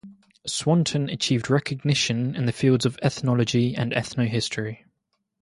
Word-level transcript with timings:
Swanton 0.47 1.11
achieved 1.11 1.47
recognition 1.47 2.35
in 2.35 2.47
the 2.47 2.51
fields 2.51 2.87
of 2.87 2.97
ethnology 3.03 3.75
and 3.75 3.91
ethnohistory. 3.93 4.85